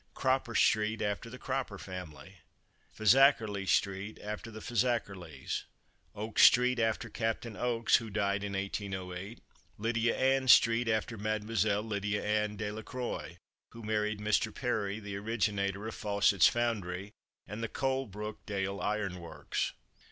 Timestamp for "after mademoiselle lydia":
10.87-12.25